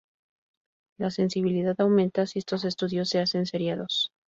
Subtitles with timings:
[0.97, 4.11] La sensibilidad aumenta si estos estudios se hacen seriados.